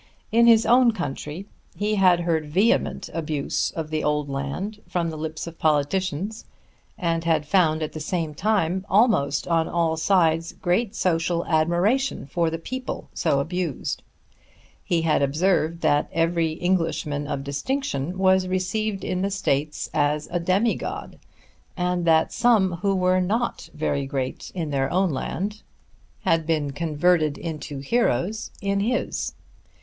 [0.31, 1.45] In his own country
[1.75, 6.43] he had heard vehement abuse of the old land from the lips of politicians,
[6.97, 12.49] and had found at the same time almost on all sides great social admiration for
[12.49, 14.01] the people so abused.
[14.83, 20.39] He had observed that every Englishman of distinction was received in the States as a
[20.39, 21.19] demigod,
[21.77, 25.61] and that some who were not very great in their own land
[26.21, 29.35] had been converted into heroes in his.